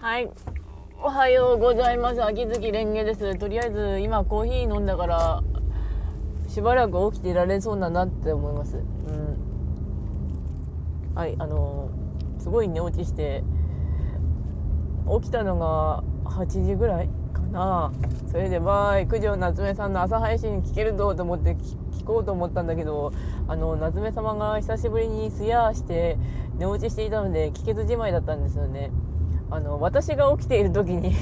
[0.00, 0.30] はい。
[1.02, 2.24] おはようございます。
[2.24, 3.36] 秋月蓮華です。
[3.36, 5.42] とりあえず今コーヒー飲んだから、
[6.48, 8.78] しばらく起きていられそうだなって思います。
[8.78, 9.36] うん。
[11.14, 13.44] はい、あのーすごい寝落ちして、
[15.20, 17.92] 起きたのが8時ぐらいかな。
[18.30, 23.12] それでバイ、九条夏目さんの朝配信聞けるぞと思って聞聞こうと思ったんだけど、
[23.48, 26.16] あの、夏目様が久しぶりにすやーして
[26.56, 28.90] 寝落ちしていたので聞けずじまいだったんですよね。
[29.50, 31.12] あの私が起きている時に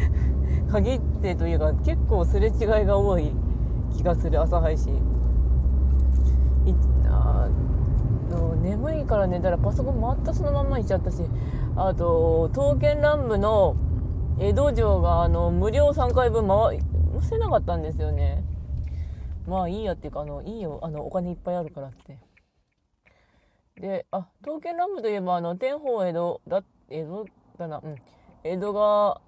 [0.72, 2.54] 限ってというか結構すれ違い
[2.86, 3.32] が多い
[3.96, 4.94] 気がする朝配信。
[6.66, 6.74] い
[7.06, 7.48] あ
[8.30, 11.22] の眠いから寝たらパソコン全くそのまんまにしちゃったし
[11.76, 13.76] あと刀剣乱舞の
[14.38, 16.80] 江戸城があの無料3回分回
[17.20, 18.44] せせなかったんですよね。
[19.46, 22.18] まあいいやっていうかあのいいよあのお金いっぱいあるからって。
[23.80, 27.26] であ刀剣乱舞といえばあの天保江戸だ江戸
[27.58, 27.80] だな。
[27.82, 27.96] うん。
[28.44, 29.20] 江戸が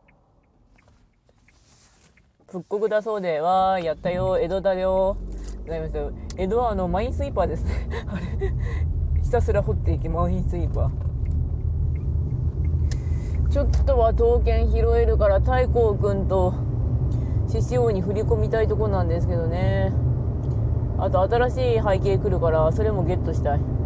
[2.46, 4.38] 復刻だそうでわーやったよ。
[4.38, 5.16] 江戸だよ。
[5.64, 6.12] ございますよ。
[6.36, 7.88] 江戸はあのマインスイーパーですね。
[8.06, 8.24] あれ。
[9.22, 10.90] ひたすら掘っていきマインスイーパー。
[13.50, 16.54] ちょっとは刀剣拾えるから太閤くんと
[17.48, 19.92] 獅子王に振り込みたいとこなんですけどね。
[20.98, 23.79] あと新しい背景来るからそれもゲットしたい。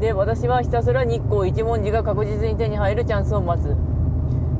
[0.00, 3.76] で私はひたすら日光一文字が確実に手に入るチャンスを待つ。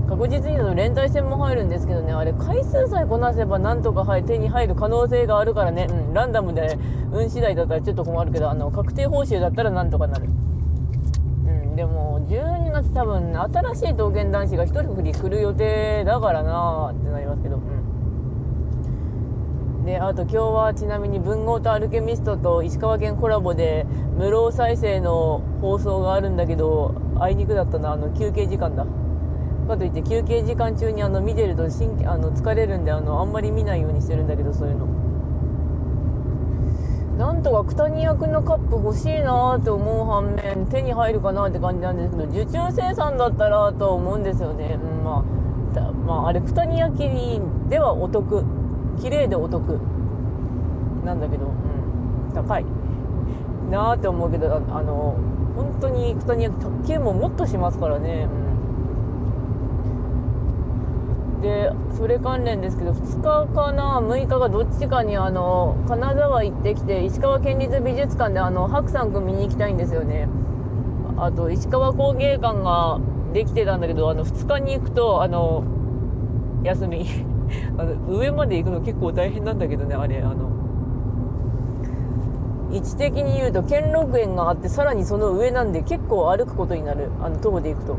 [0.09, 6.79] 確実にだと連帯戦も入るんですけどねあれ回数さえこなせばなんとか入手に入る可能性があるからね、うん、ランダムで
[7.13, 10.27] 運次第だったらちょっと困るけどあの確定報酬だったらなんとかなる。
[10.27, 17.57] うんでも12月多分新しい刀剣男子が一人振り来る予定だからなーってなりますけど。
[17.57, 17.76] うん。
[19.87, 23.87] であと今日はちなみに文豪とアルケミストと石川県コラボで
[24.19, 28.85] 無料再生の放送があるんだけどあいにくだったなあの休憩時間だ。
[29.69, 34.87] かといって休憩時間中にあの見てると神あの疲れるんであのあんまり見ないようにしてるんだけどそういうの。
[37.17, 45.25] なんとか九谷役のカップ欲しいなーって思う反面手に入るかなって感じなんですけど受注生産だったらと思うんですよね、うん、ま
[45.77, 48.45] あまああれ九谷焼ではお得。
[48.97, 49.79] 綺麗でお得。
[51.05, 51.49] なんだけど、う
[52.31, 52.65] ん、高い。
[53.71, 55.17] なーって思うけどああの
[55.57, 58.29] 本当に九谷焼卓球ももっとしますからね、
[61.35, 70.29] うん、でそれ関連ですけど2日かな6日がどっちかにあの金沢行ってきて石川県立美術館であの白山くん見に行きたいんですよね。
[71.19, 73.01] あと石川工芸館が
[73.33, 75.65] できてたんだけどあの2日に行くとあの
[76.63, 77.07] 休み。
[77.79, 80.57] あの上まで行くの結構大変なんだけどねあれあの。
[82.73, 87.11] 位置的に言うと兼六園があってさらにその上なんで結構歩くことになる。
[87.23, 87.97] あの徒歩で行くと。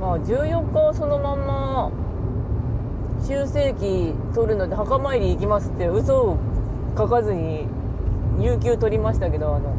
[0.00, 1.90] まあ14日はそのまんま
[3.22, 6.36] 修正期取るので墓参り行きますって嘘を
[6.96, 7.66] 書かずに
[8.38, 9.74] 有給取りましたけどあの。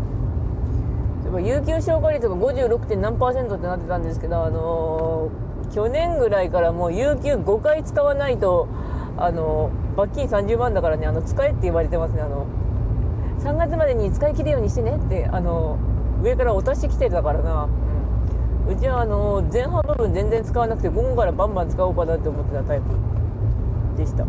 [1.39, 2.97] 有給消化率が 56.
[2.97, 8.67] 何パーセントってなってたんですけどあのー去年ぐらいからもう有給5回使わないと
[9.17, 12.47] あの罰金30万だからねあの使えって言われてますねあの
[13.39, 15.79] 3月までに使い切るようにしてねってあの
[16.21, 17.67] 上からお達し来てたからな、
[18.67, 22.85] うん、うちはあの前半部分全然使わなくて午後からバンバン使おうかなって思ってたタイプ
[23.97, 24.25] でした。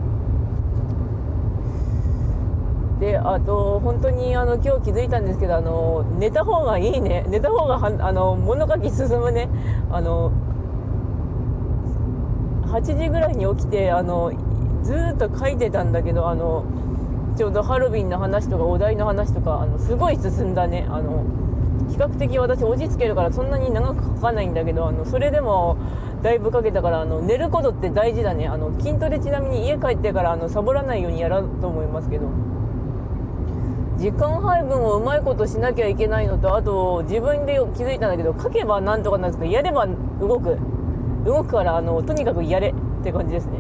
[3.01, 7.25] であと本当にあの今日気づいたんですけどあの寝た方がいいね。
[7.29, 9.49] 寝た方があの物書き進むね。
[9.91, 10.31] あの
[12.73, 14.33] 8時ぐらいに起きてあの
[14.83, 16.65] ずっと書いてたんだけどあの
[17.37, 20.87] ちょうどハロウィンの話とかお題の話とかあのすごい進んだね。
[20.89, 21.25] あの
[21.91, 25.77] 比較的私落ち着けるからそんなに長く書かないんだけどあのそれでも
[26.23, 28.49] だいぶかけたからあの寝ることって大事だね。
[28.49, 32.27] あの筋トレちなみに家帰ってからあのサボらないようにやろうと思いますけど。
[33.99, 39.87] 時間配分をうまいことしなきゃいけないのとあと自分で気づいたんだけど書けばなんとかなんですけどやれば
[40.19, 40.57] 動く。
[41.25, 43.59] 動くからあのとにかくやれって感じですね。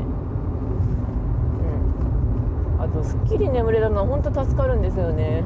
[2.79, 2.82] うん。
[2.82, 5.44] あとすっきり眠れたのは本当助かるんですよね、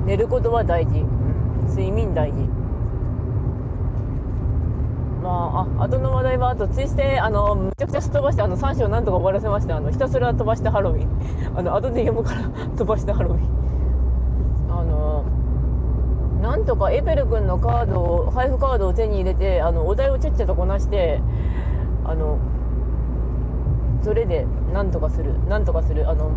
[0.00, 2.48] うん、寝ることは大事、うん、睡眠大事。
[5.22, 9.76] まあ、あ後の話題はあとツイステあのめちゃくちゃすっ飛ばしてあの3章なんとか終わらせました。
[9.76, 11.58] あのひたすら飛ばしてハロウィン。
[11.58, 12.42] あの後で読むから
[12.76, 13.63] 飛ばしてハロウィン。
[16.44, 21.22] なんとかエペル君のカードを配布カードを手に入れてあのお題をちゃっちゃとこなして
[22.04, 22.38] あの
[24.02, 25.42] それでなんとかする。
[25.48, 26.06] なんとかする。
[26.06, 26.32] あの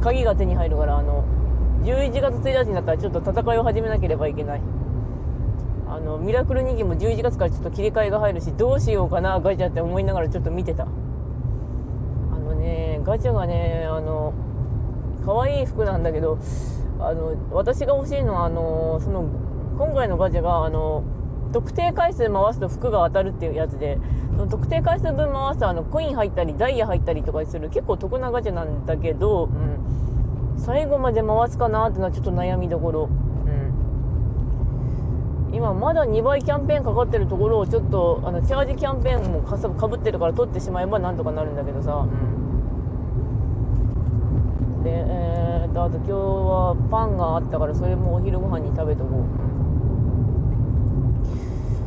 [0.00, 1.24] 鍵が手に入るからあの
[1.82, 4.60] 11月1日になったらちょっと戦いを始めなければいけない。
[5.88, 10.84] あのミラクル人気も11月からちょっと切り替えが入るしどうしようかなガチャって思いながらちょっと見てた。
[10.84, 10.86] あ
[12.38, 14.32] のねガチャがねあの
[15.26, 16.38] 可愛い服なんだけど
[17.02, 19.24] あの私が欲しいのはあのその
[19.78, 21.04] 今回のガチャがあの
[21.52, 23.98] 特定回数回すと服が当たるっていうやつで
[24.30, 33.08] その特定回数分回すとあのコイン入ったりダイヤ入ったりとかする結構得なガチャなんだけど、うん、最後まで回すかなっていうのはちょっと悩みどころ、
[35.48, 39.56] うん、今まだ2倍キャンペーンかかってるところをちょっとあのチャージキャンペーンもか
[39.88, 42.06] ぶってるから取ってしまえばなんとかなるんだけどさ、う
[44.80, 49.50] ん、でえー、っとあと今日はパンがあったからそれもお昼ご飯に食べとこう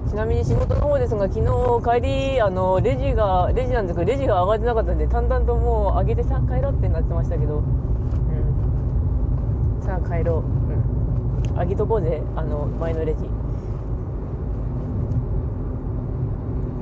[0.09, 1.47] ちなみに仕事の方ですが、昨日
[1.81, 2.01] 帰
[2.35, 7.65] り、あの、レジが、レジなんですけど、レジが上がってなかったんで、淡々ともう上げてさ、帰ろうってなってましたけど、うん。
[9.81, 11.51] さあ帰ろう。
[11.51, 11.59] うん。
[11.59, 13.21] 上げとこうぜ、あの、前のレジ。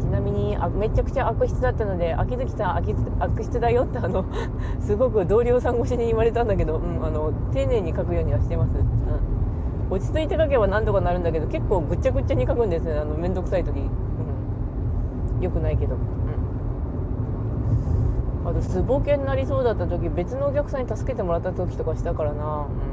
[0.01, 2.93] ちなみにあめちゃくちゃ悪質だったので秋月さん悪
[3.43, 4.25] 質だよってあの
[4.79, 8.75] すごく同僚さん越しに言われたんだけど、うん、あの丁寧に書くようにはしてます。
[8.75, 8.85] うん。
[9.89, 12.99] 落ち着いて書けばなんとかなるんだけど結構ぐっちゃぐっちゃに書くんですね。
[12.99, 15.97] あの面倒くさい時、うん、よくないけど、う
[18.47, 22.45] ん、あとすぼけになりそうだった時別のお客さんに助けてもらった時とかしたからな。
[22.45, 22.91] うん。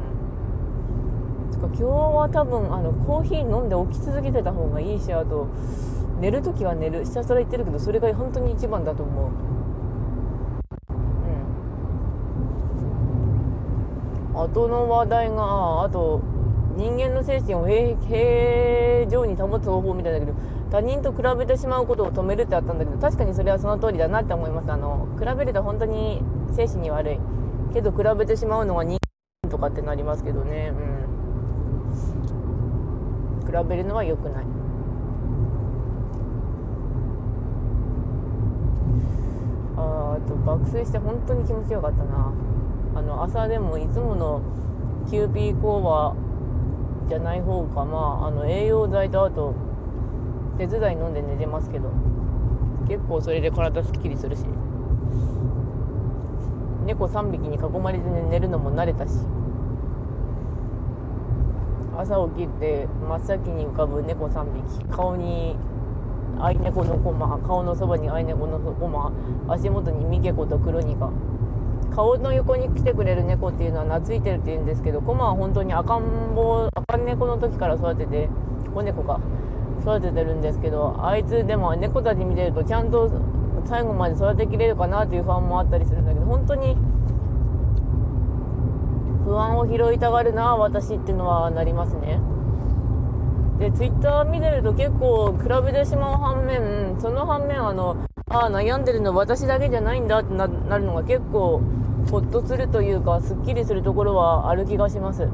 [1.51, 5.49] つか今日は多分あのコーヒー飲んで起き続けてた方がいいしあと
[6.21, 9.31] 寝る時は寝るひたすら言ってるけどそれが本当に一番だと思う。
[14.35, 14.43] うん。
[14.43, 16.21] 後の話題があと
[16.77, 20.33] 人間の精神を平常に保つ方法みたいだけど
[20.71, 24.71] 他人と比べてしまうことを止めるってあったんだけど確かにそれはその通りだなって思います。
[24.71, 26.23] あの比べると本当に
[26.55, 27.19] 精神に悪い。
[27.73, 28.99] けど比べてしまうのは人
[29.45, 30.73] 間とかってなりますけどね。
[33.45, 33.47] うん。
[33.47, 34.47] 比べるのは良くない。
[39.79, 42.33] ああと爆睡して本当に気持ちよかったな。
[42.97, 44.43] あの朝でもいつもの
[45.09, 46.15] キューピーコーは
[47.09, 49.55] じゃない方かまああの栄養剤とあと
[50.59, 51.91] 手伝い飲んで寝てますけど
[52.89, 54.45] 結構それで体すっきりするし。
[56.89, 59.13] 猫3匹に囲まれて寝るのも慣れたし。
[61.99, 64.85] 朝起きて真っ先に浮かぶ猫3匹。
[64.87, 65.59] 顔に
[66.41, 69.13] 愛猫のコマ顔のそばに愛猫のコマ
[69.53, 71.11] 足元にミケコとクロニカ
[71.95, 78.29] 顔の横に来てくれる猫っていうのは懐いてるって言うんですけどコマは本当に赤ん坊赤猫の時から育てて
[78.75, 79.21] 子猫か。
[79.81, 83.11] 育ててるんですけどあいつでも猫たち見てるとちゃんと
[83.65, 86.77] 最後まで育てきれるかなっていう不安もあったりするんだけど本当に
[89.25, 92.19] 不安を拾いたがるな私っていうのはなりますね。
[93.59, 97.97] でツイッター見てると結構比べてしまう反面その反面あの
[98.29, 101.61] ああ悩んでるの私だけじゃないんだってなるのが結構
[102.11, 105.27] ほっとするというかすっきりするところはある気がします。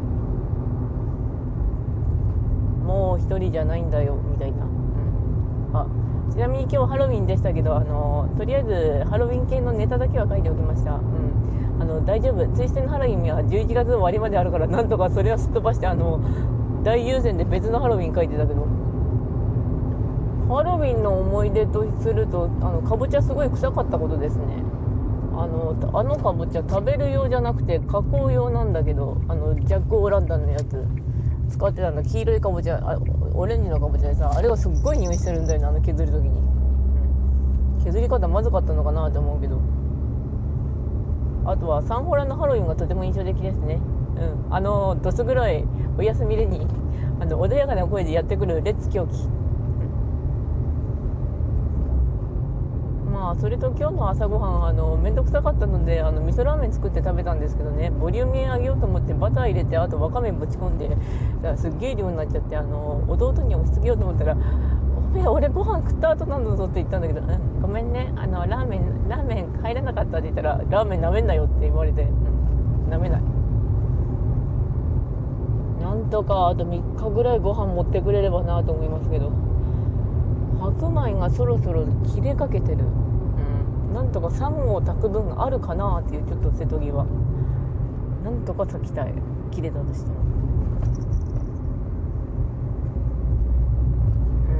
[2.84, 4.70] もう一人じゃないんだよみたいな、うん、
[5.72, 5.86] あ
[6.30, 12.46] ちなみに今日ハロウィンでしたけどあのとりあえずハロウィン系のネタだけは書いておきました、うん、あの大丈夫。
[12.54, 16.20] ツイステのハロウィンは11月終わりまであるからなんとかそれはすっ飛ばしてあの
[16.84, 18.66] 大優先で別のハロウィン書いてたけど。
[20.46, 24.44] ハロウィンの思い出とするとあのかぼちゃすごい臭かったことですね。
[25.32, 30.84] あのあのかぼちゃ食べる用じゃなくて加工用なんだけどあのジャック・オーランタンのやつ。
[31.48, 32.02] 使ってたんだ。
[32.02, 32.98] 黄色いかぼちゃあ
[33.32, 36.42] オレンジのかぼちゃでさあれがすっごい匂いしてるんだよねあの削る時に、
[37.84, 39.58] 削り方まずかったのかなって思うけど。
[41.46, 43.80] あとはサンホラのハロウィンがとても印象的ですね。
[44.16, 44.54] うん。
[44.54, 45.64] あのどす黒い
[45.98, 46.66] お休みでに
[47.20, 49.28] あの穏やかな声でやってくるレッツ狂気。
[53.12, 57.90] まあそれと今日の朝ごはんあの面倒くさかったのであの味噌ラーメン作って食べたんですけどね。
[57.90, 61.00] ボリュームあげようと思ってバター入れてあとわかめぶち込んでだか
[61.42, 64.36] らすっげえ量になっちゃってあの弟に押し付けようと思ったら
[64.98, 67.62] 「おめえ俺ご飯食った後なんだぞ」って言ったんだけど「うん。
[67.62, 68.12] ごめんね。
[68.16, 72.02] あのラーメンラーメン入らなかった」って言ったら「ラーメンなめんなよ」って言われて
[72.84, 72.90] 「うん。
[72.90, 73.22] なめない」
[75.84, 79.30] なんとかあと3日ぐらいご飯持ってくれればなと思いますけど。
[80.58, 82.84] 白米がそろそろ切れかけてる。
[83.92, 87.04] なんとか3号炊く分あるかなっていうちょっと瀬戸際。
[88.24, 89.12] なんとか炊きたい。
[89.50, 90.16] 切れたとしても。
[94.48, 94.52] う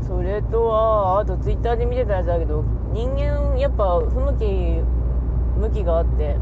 [0.00, 0.02] ん。
[0.02, 4.44] それとはあとツイッターで見てたやつだけど人間やっぱ不向き
[5.60, 6.36] 向きがあって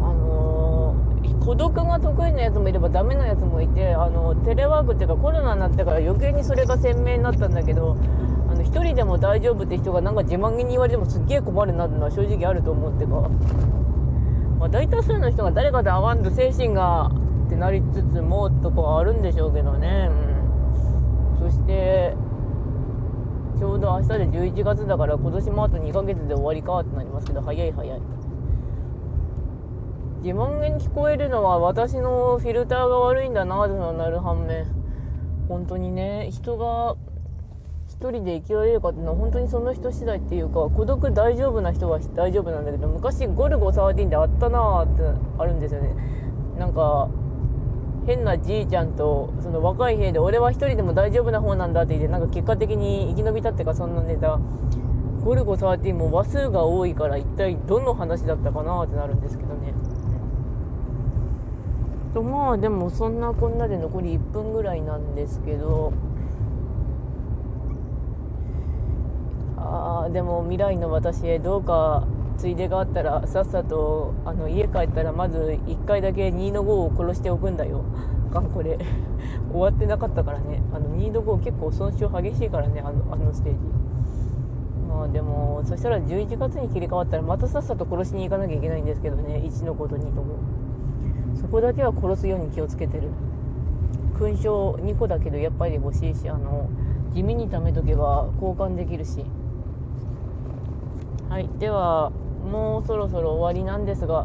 [0.00, 7.96] あのー、孤独が得意なやつもいればダメなやつもいてあのテレワークっていうかコロナになってから余計にそれが鮮明になったんだけど
[8.48, 13.10] あの1人でも大丈夫って人がなんか自慢げに言われてもすっげえ困るなってのは正直あると思ってか、
[14.60, 17.10] まあ、大多数の人が誰かと会わんと精神が
[17.46, 20.10] ってなりつつもとかあるんでしょうけどね、
[21.40, 22.14] うん、そして
[23.58, 28.21] ちょうど明日で11月だから今年もあと2ヶ月で終わりかってなりますけど早い早い。
[30.22, 34.66] 自慢げに聞こえるのは私のフィルターが悪いんだなとなる反面。
[35.48, 36.94] 本当にね人が
[37.88, 45.02] 一人で生きられるかっていうのは本当にその人次第っていうか孤独大丈夫な人は大丈夫なんだけど昔ゴルゴ13であったなーって
[45.38, 45.92] あるんですよね。
[46.56, 47.08] なんか
[48.06, 54.38] 変なじいちゃんとその若い兵で俺は一人でも大丈夫な方なんだって言ってなんか結果的に生き延びたってかそんなネタ。
[55.24, 59.72] ゴルゴ13も話数が多いから一体どの話だったかなってなるんですけどね。
[62.14, 65.92] とまあでもそんなこんなで残り1分ぐらいなんですけど
[69.56, 77.84] ああでも未来の私へどうかついでがあったらさっさとあの家帰ったらまず1回だけ2の5を殺しておくんだよ。
[78.32, 78.78] かんこれ
[79.52, 80.62] 終わってなかったからね。
[80.72, 83.58] あの2の5結構損傷激しいからねあのあのステージ。
[84.88, 90.61] まあでもそしたら11月に切り替わったらまたさっさと殺しに行かなきゃいけないんですけどね1の5と2とも。
[91.40, 93.08] そこだけは殺すように気をつけてる。
[94.14, 96.68] 勲章2個だけどやっぱり欲しいしあの
[97.12, 99.24] 地味に貯めとけば交換できるし。
[101.32, 102.10] はいでは
[102.44, 104.24] もうそろそろ終わりなんですが、う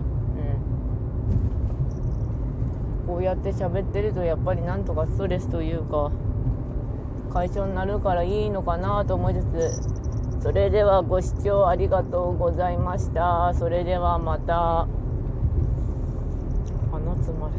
[3.05, 6.11] ん、こうやって喋ってるとやっぱりなんとかストレスというか
[7.31, 13.53] 解消になるからいいのかなと思いつつそれではご視聴ありがとうございました。
[13.53, 14.87] それではまた。
[17.23, 17.53] 集まる